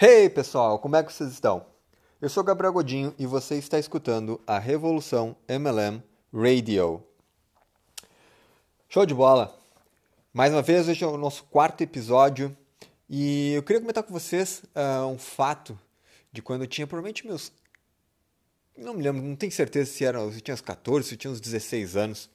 [0.00, 1.66] Hey pessoal, como é que vocês estão?
[2.22, 6.00] Eu sou Gabriel Godinho e você está escutando a Revolução MLM
[6.32, 7.02] Radio.
[8.88, 9.58] Show de bola!
[10.32, 12.56] Mais uma vez, hoje é o nosso quarto episódio
[13.10, 15.76] e eu queria comentar com vocês uh, um fato
[16.30, 17.50] de quando eu tinha provavelmente meus.
[18.76, 21.40] Não me lembro, não tenho certeza se, era, se tinha uns 14, se tinha uns
[21.40, 22.30] 16 anos.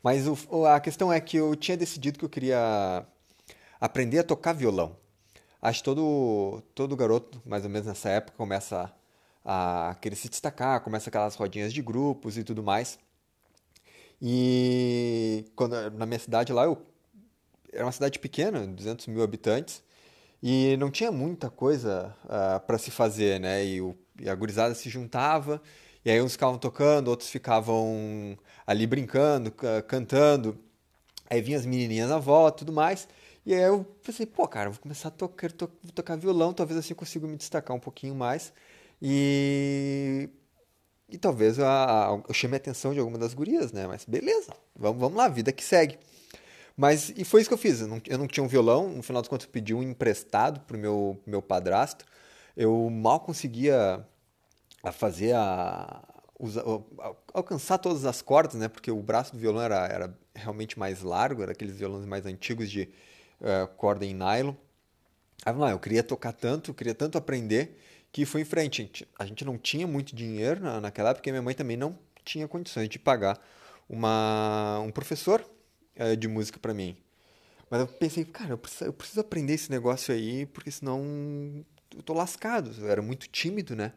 [0.00, 3.04] Mas o, a questão é que eu tinha decidido que eu queria
[3.80, 5.02] aprender a tocar violão.
[5.64, 8.92] Acho que todo, todo garoto, mais ou menos nessa época, começa
[9.42, 12.98] a, querer se destacar, começa aquelas rodinhas de grupos e tudo mais.
[14.20, 16.76] E quando, na minha cidade lá, eu,
[17.72, 19.82] era uma cidade pequena, 200 mil habitantes,
[20.42, 23.64] e não tinha muita coisa uh, ah, para se fazer, né?
[23.64, 25.62] E, o, e a gurizada se juntava,
[26.04, 29.50] e aí uns ficavam tocando, outros ficavam ali brincando,
[29.88, 30.58] cantando.
[31.30, 33.08] Aí vinham as menininhas na volta tudo mais.
[33.46, 36.92] E aí eu pensei, pô, cara, vou começar a tocar, to tocar violão, talvez assim
[36.92, 38.52] eu consiga me destacar um pouquinho mais.
[39.02, 40.30] E,
[41.08, 41.66] e talvez eu,
[42.26, 43.86] eu chame a atenção de alguma das gurias, né?
[43.86, 45.98] Mas beleza, vamos, vamos lá, vida que segue.
[46.76, 47.80] Mas, e foi isso que eu fiz.
[47.82, 50.60] Eu não, eu não tinha um violão, no final das contas eu pedi um emprestado
[50.60, 52.04] pro meu, meu padrasto.
[52.56, 54.06] Eu mal conseguia
[54.92, 56.02] fazer a,
[57.32, 58.68] alcançar todas as cordas, né?
[58.68, 62.70] Porque o braço do violão era, era realmente mais largo, era aqueles violões mais antigos
[62.70, 62.88] de
[63.40, 64.54] uh, corda em nylon.
[65.44, 67.78] Aí lá, eu queria tocar tanto, eu queria tanto aprender
[68.12, 69.06] que fui em frente.
[69.18, 72.48] A gente não tinha muito dinheiro na, naquela época, e minha mãe também não tinha
[72.48, 73.40] condições de pagar
[73.88, 75.44] uma, um professor
[75.98, 76.96] uh, de música para mim.
[77.68, 82.02] Mas eu pensei, cara, eu preciso, eu preciso aprender esse negócio aí, porque senão eu
[82.02, 82.70] tô lascado.
[82.78, 83.92] Eu era muito tímido, né?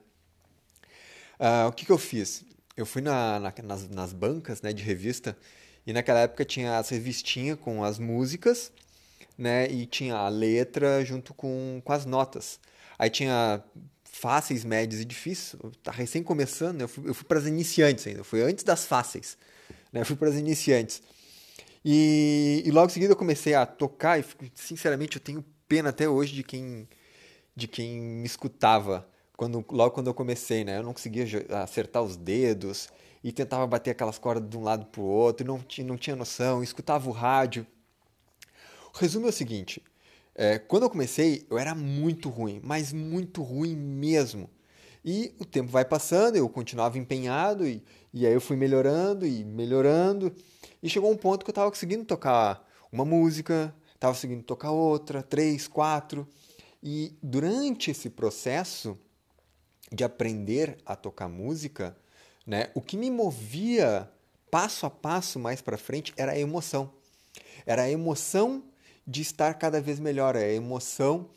[1.39, 2.43] Uh, o que, que eu fiz?
[2.75, 5.37] Eu fui na, na, nas, nas, bancas né, de revista
[5.85, 8.71] e naquela época tinha as revistinhas com as músicas
[9.37, 12.59] né, e tinha a letra junto com, com as notas.
[12.97, 13.63] Aí tinha
[14.03, 15.61] fáceis, médios e difíceis.
[15.83, 19.37] Tá recém começando, né, eu fui, fui para as iniciantes ainda, foi antes das fáceis.
[19.91, 21.01] Né, eu fui para as iniciantes.
[21.85, 26.09] E, e, logo em seguida eu comecei a tocar e sinceramente eu tenho pena até
[26.09, 26.87] hoje de quem
[27.55, 30.79] de quem me escutava quando, logo quando eu comecei, né?
[30.79, 31.25] Eu não conseguia
[31.63, 32.89] acertar os dedos
[33.23, 36.15] e tentava bater aquelas cordas de um lado para o outro, e não, não tinha
[36.15, 37.65] noção, escutava o rádio.
[38.99, 39.83] Resumo é o seguinte:
[40.33, 44.49] é, quando eu comecei, eu era muito ruim, mas muito ruim mesmo.
[45.05, 49.45] E o tempo vai passando, eu continuava empenhado, e, e aí eu fui melhorando e
[49.45, 50.33] melhorando.
[50.81, 55.21] E chegou um ponto que eu estava conseguindo tocar uma música, estava conseguindo tocar outra,
[55.21, 56.27] três, quatro.
[56.81, 58.97] E durante esse processo,
[59.91, 61.95] de aprender a tocar música,
[62.45, 64.09] né, o que me movia
[64.49, 66.91] passo a passo mais para frente era a emoção.
[67.65, 68.63] Era a emoção
[69.07, 71.29] de estar cada vez melhor, é a emoção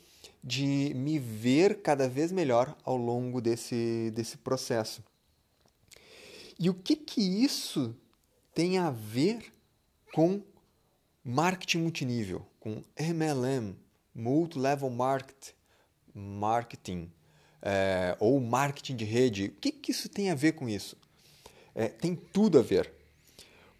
[0.43, 5.03] de me ver cada vez melhor ao longo desse, desse processo.
[6.59, 7.95] E o que que isso
[8.53, 9.53] tem a ver
[10.13, 10.41] com
[11.23, 13.75] marketing multinível, com MLM,
[14.13, 15.53] Multi-Level Market,
[16.13, 17.09] Marketing,
[17.61, 19.45] é, ou marketing de rede.
[19.45, 20.97] O que, que isso tem a ver com isso?
[21.73, 22.91] É, tem tudo a ver.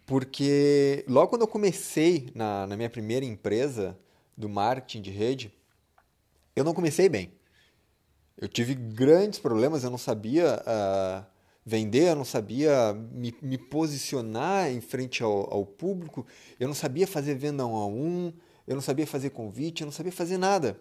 [0.06, 3.98] Porque logo quando eu comecei na, na minha primeira empresa
[4.36, 5.52] do marketing de rede,
[6.54, 7.32] eu não comecei bem.
[8.36, 11.24] Eu tive grandes problemas, eu não sabia uh,
[11.64, 16.26] vender, eu não sabia me, me posicionar em frente ao, ao, público,
[16.58, 18.32] eu não sabia fazer venda um a um,
[18.66, 20.78] eu não sabia fazer convite, eu não sabia fazer nada.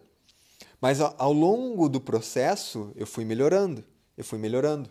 [0.79, 3.83] Mas ao longo do processo eu fui melhorando,
[4.17, 4.89] eu fui melhorando.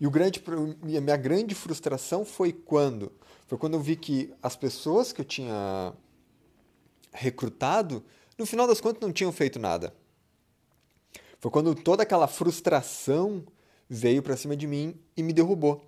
[0.00, 0.42] E o grande,
[0.96, 3.12] a minha grande frustração foi quando?
[3.46, 5.92] Foi quando eu vi que as pessoas que eu tinha
[7.12, 8.02] recrutado,
[8.38, 9.94] no final das contas, não tinham feito nada.
[11.38, 13.44] Foi quando toda aquela frustração
[13.88, 15.84] veio para cima de mim e me derrubou.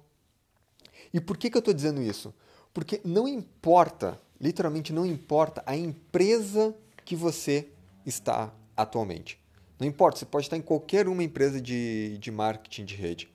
[1.15, 2.35] E por que, que eu estou dizendo isso?
[2.75, 6.75] Porque não importa, literalmente não importa a empresa
[7.05, 7.69] que você
[8.05, 9.41] está atualmente.
[9.79, 13.32] Não importa, você pode estar em qualquer uma empresa de, de marketing de rede.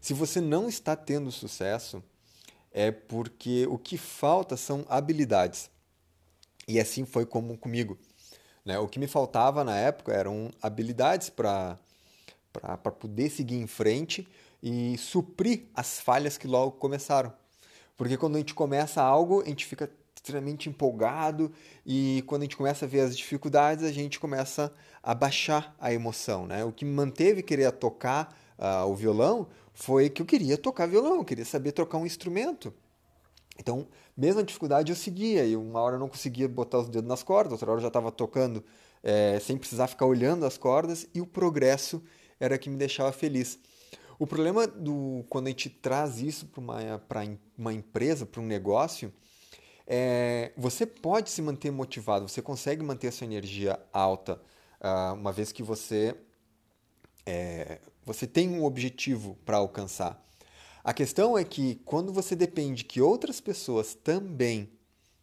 [0.00, 2.02] Se você não está tendo sucesso,
[2.72, 5.70] é porque o que falta são habilidades.
[6.66, 7.98] E assim foi como comigo.
[8.64, 8.78] Né?
[8.78, 11.76] O que me faltava na época eram habilidades para
[12.98, 14.26] poder seguir em frente
[14.62, 17.32] e suprir as falhas que logo começaram.
[17.96, 21.52] Porque quando a gente começa algo, a gente fica extremamente empolgado
[21.84, 25.92] e quando a gente começa a ver as dificuldades, a gente começa a baixar a
[25.92, 26.62] emoção, né?
[26.64, 28.38] O que me manteve querer tocar
[28.86, 32.72] o violão foi que eu queria tocar violão, eu queria saber tocar um instrumento.
[33.58, 33.86] Então,
[34.16, 37.22] mesmo a dificuldade eu seguia, e uma hora eu não conseguia botar os dedos nas
[37.22, 38.64] cordas, outra hora eu já estava tocando
[39.02, 42.02] é, sem precisar ficar olhando as cordas, e o progresso
[42.38, 43.58] era que me deixava feliz.
[44.18, 47.02] O problema do quando a gente traz isso para uma,
[47.56, 49.12] uma empresa, para um negócio,
[49.86, 54.40] é, você pode se manter motivado, você consegue manter a sua energia alta,
[54.80, 56.14] uh, uma vez que você,
[57.26, 57.80] é,
[58.12, 60.20] você tem um objetivo para alcançar.
[60.82, 64.68] A questão é que quando você depende que outras pessoas também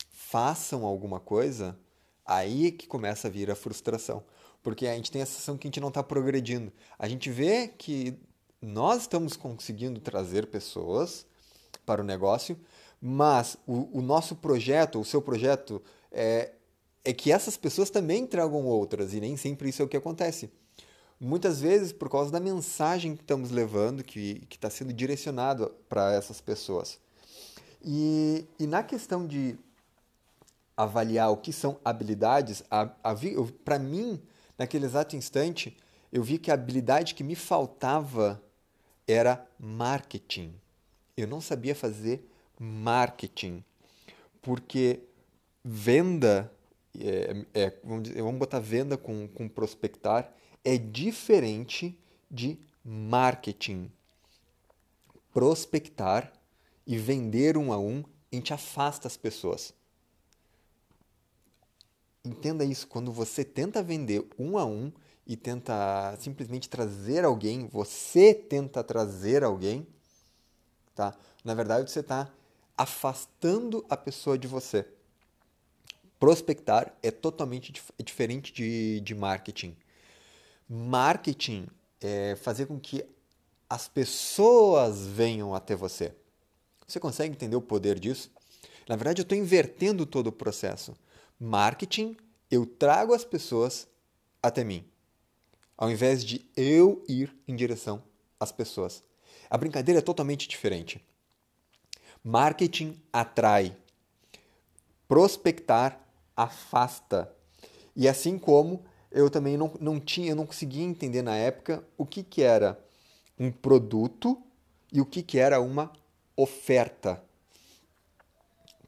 [0.10, 1.78] façam alguma coisa,
[2.26, 4.24] aí é que começa a vir a frustração.
[4.64, 6.72] Porque a gente tem a sensação que a gente não está progredindo.
[6.98, 8.18] A gente vê que
[8.62, 11.26] nós estamos conseguindo trazer pessoas
[11.86, 12.58] para o negócio,
[13.02, 16.54] mas o, o nosso projeto, o seu projeto, é,
[17.04, 20.50] é que essas pessoas também tragam outras, e nem sempre isso é o que acontece
[21.20, 26.40] muitas vezes por causa da mensagem que estamos levando, que está sendo direcionado para essas
[26.40, 27.00] pessoas.
[27.84, 29.58] E, e na questão de
[30.76, 32.64] avaliar o que são habilidades,
[33.66, 34.22] para mim,
[34.58, 35.76] naquele exato instante,
[36.12, 38.42] eu vi que a habilidade que me faltava
[39.08, 40.54] era marketing.
[41.16, 42.30] Eu não sabia fazer
[42.60, 43.64] marketing,
[44.42, 45.00] porque
[45.64, 46.52] venda,
[47.00, 50.32] é, é, vamos, dizer, vamos botar venda com, com prospectar,
[50.68, 51.98] é diferente
[52.30, 53.90] de marketing.
[55.32, 56.34] Prospectar
[56.86, 59.74] e vender um a um, a gente afasta as pessoas.
[62.22, 64.92] Entenda isso, quando você tenta vender um a um
[65.26, 69.88] e tenta simplesmente trazer alguém, você tenta trazer alguém,
[70.94, 71.18] tá?
[71.46, 72.30] Na verdade, você está
[72.78, 74.86] afastando a pessoa de você.
[76.20, 79.74] Prospectar é totalmente dif diferente de, de marketing.
[80.70, 81.68] Marketing
[82.02, 83.06] é fazer com que
[83.70, 86.14] as pessoas venham até você.
[86.88, 88.32] Você consegue entender o poder disso?
[88.88, 90.96] Na verdade, eu estou invertendo todo o processo.
[91.40, 92.16] Marketing,
[92.50, 93.88] eu trago as pessoas
[94.42, 94.86] até mim,
[95.78, 98.02] ao invés de eu ir em direção
[98.40, 99.04] às pessoas.
[99.50, 101.06] A brincadeira é totalmente diferente.
[102.24, 103.76] Marketing atrai,
[105.08, 106.00] prospectar
[106.36, 107.34] afasta.
[107.96, 108.86] E assim como
[109.18, 112.80] eu também não, não tinha, eu não conseguia entender na época o que, que era
[113.40, 114.42] um produto
[114.92, 115.92] e o que, que era uma
[116.36, 117.22] oferta.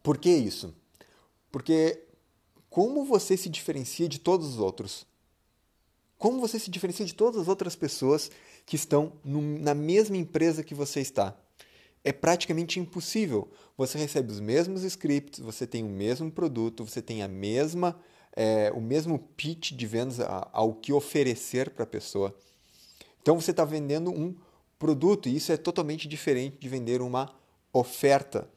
[0.04, 0.74] Por que isso?
[1.52, 2.04] Porque
[2.70, 5.06] como você se diferencia de todos os outros?
[6.18, 8.30] Como você se diferencia de todas as outras pessoas
[8.66, 11.36] que estão no, na mesma empresa que você está?
[12.04, 13.50] É praticamente impossível.
[13.78, 18.00] Você recebe os mesmos scripts, você tem o mesmo produto, você tem a mesma
[18.41, 20.21] é, o mesmo pitch de vendas
[20.53, 22.33] ao que oferecer para a pessoa.
[23.21, 24.33] Então você está vendendo um
[24.80, 27.36] produto e isso é totalmente diferente de vender uma
[27.74, 28.50] oferta.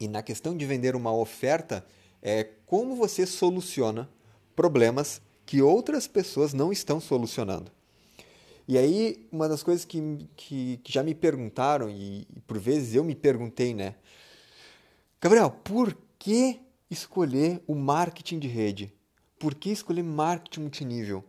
[0.00, 1.84] E na questão de vender uma oferta,
[2.22, 4.08] é como você soluciona
[4.56, 7.70] problemas que outras pessoas não estão solucionando.
[8.66, 12.94] E aí, uma das coisas que, que, que já me perguntaram, e, e por vezes
[12.94, 13.96] eu me perguntei, né?
[15.20, 16.60] Gabriel, por que
[16.90, 18.92] escolher o marketing de rede?
[19.38, 21.24] Por que escolher marketing multinível?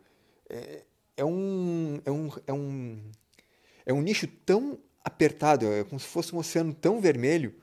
[0.49, 0.83] É,
[1.15, 3.11] é, um, é, um, é, um,
[3.85, 7.55] é um nicho tão apertado, é como se fosse um oceano tão vermelho.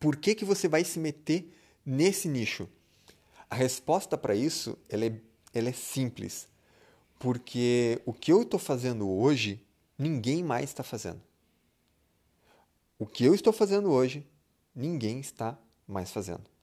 [0.00, 1.52] Por que, que você vai se meter
[1.84, 2.68] nesse nicho?
[3.48, 5.20] A resposta para isso ela é,
[5.52, 6.48] ela é simples.
[7.18, 9.62] Porque o que eu estou fazendo hoje,
[9.96, 11.22] ninguém mais está fazendo.
[12.98, 14.26] O que eu estou fazendo hoje,
[14.74, 16.53] ninguém está mais fazendo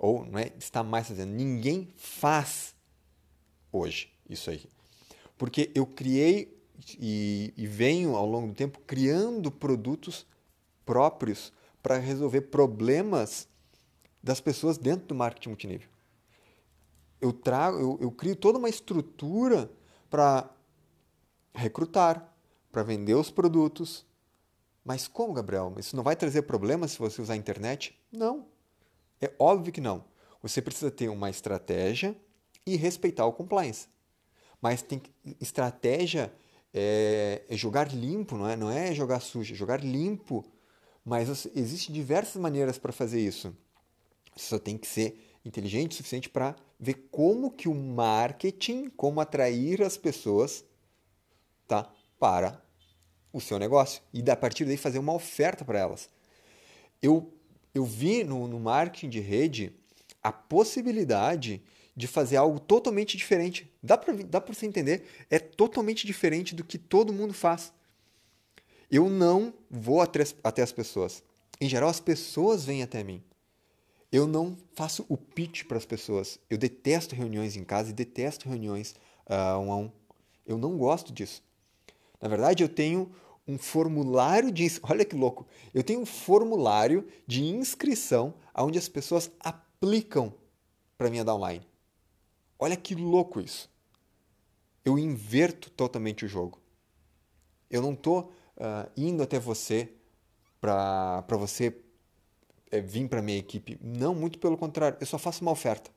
[0.00, 1.30] ou não é, está mais fazendo.
[1.30, 2.74] Ninguém faz
[3.70, 4.64] hoje isso aí.
[5.36, 6.58] Porque eu criei
[6.98, 10.26] e, e venho ao longo do tempo criando produtos
[10.86, 11.52] próprios
[11.82, 13.46] para resolver problemas
[14.22, 15.88] das pessoas dentro do marketing multinível.
[17.20, 19.70] Eu trago, eu, eu crio toda uma estrutura
[20.08, 20.50] para
[21.54, 22.34] recrutar,
[22.72, 24.06] para vender os produtos.
[24.82, 25.74] Mas como, Gabriel?
[25.76, 27.94] Isso não vai trazer problemas se você usar a internet?
[28.10, 28.46] Não.
[29.20, 30.04] É óbvio que não.
[30.42, 32.16] Você precisa ter uma estratégia
[32.66, 33.88] e respeitar o compliance.
[34.60, 36.32] Mas tem que, estratégia
[36.72, 38.56] é, é, jogar limpo, não é?
[38.56, 40.44] Não é jogar sujo, é jogar limpo.
[41.04, 43.54] Mas existem diversas maneiras para fazer isso.
[44.36, 49.20] Você só tem que ser inteligente o suficiente para ver como que o marketing, como
[49.20, 50.64] atrair as pessoas
[51.66, 52.62] tá, para
[53.32, 54.02] o seu negócio.
[54.12, 56.08] E a partir daí fazer uma oferta para elas.
[57.02, 57.32] Eu
[57.74, 59.72] eu vi no, no marketing de rede
[60.22, 61.62] a possibilidade
[61.96, 63.70] de fazer algo totalmente diferente.
[63.82, 65.04] Dá para dá você entender?
[65.28, 67.72] É totalmente diferente do que todo mundo faz.
[68.90, 71.22] Eu não vou até, até as pessoas.
[71.60, 73.22] Em geral, as pessoas vêm até mim.
[74.10, 76.38] Eu não faço o pitch para as pessoas.
[76.48, 78.94] Eu detesto reuniões em casa e detesto reuniões
[79.26, 79.92] uh, um a um.
[80.44, 81.42] Eu não gosto disso.
[82.20, 83.12] Na verdade, eu tenho
[83.50, 84.66] um formulário de.
[84.82, 85.46] Olha que louco!
[85.74, 90.32] Eu tenho um formulário de inscrição onde as pessoas aplicam
[90.96, 91.66] para minha downline.
[92.58, 93.68] Olha que louco isso!
[94.84, 96.60] Eu inverto totalmente o jogo.
[97.70, 99.92] Eu não estou uh, indo até você
[100.60, 101.76] para você
[102.70, 103.78] é, vir para minha equipe.
[103.82, 104.96] Não, muito pelo contrário.
[105.00, 105.90] Eu só faço uma oferta.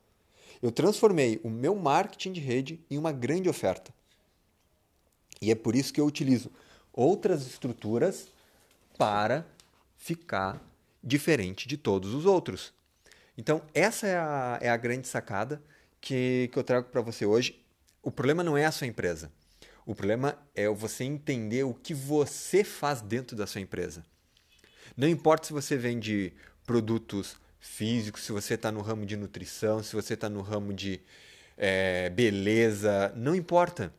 [0.61, 3.93] Eu transformei o meu marketing de rede em uma grande oferta.
[5.41, 6.49] E é por isso que eu utilizo
[6.93, 8.27] outras estruturas
[8.97, 9.45] para
[9.97, 10.61] ficar
[11.03, 12.73] diferente de todos os outros.
[13.37, 15.61] Então, essa é a, é a grande sacada
[15.99, 17.59] que, que eu trago para você hoje.
[18.01, 19.31] O problema não é a sua empresa.
[19.85, 24.05] O problema é você entender o que você faz dentro da sua empresa.
[24.95, 26.33] Não importa se você vende
[26.65, 31.01] produtos físicos, se você está no ramo de nutrição, se você está no ramo de
[31.57, 33.93] é, beleza, não importa.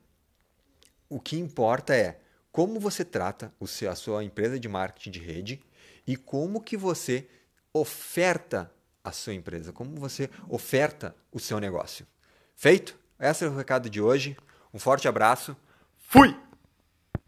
[1.09, 2.21] O que importa é
[2.55, 5.61] como você trata seu, a sua empresa de marketing de rede
[6.07, 7.27] e como que você
[7.73, 8.71] oferta
[9.03, 12.07] a sua empresa, como você oferta o seu negócio.
[12.55, 12.97] Feito?
[13.19, 14.37] Esse é o recado de hoje.
[14.73, 15.57] Um forte abraço.
[15.99, 16.44] Fui!